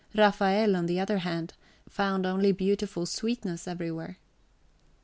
Raphael, 0.15 0.75
on 0.75 0.87
the 0.87 0.95
{xxiv} 0.95 1.01
other 1.03 1.17
hand, 1.19 1.53
found 1.87 2.25
only 2.25 2.51
beautiful 2.51 3.05
sweetness 3.05 3.67
everywhere. 3.67 4.17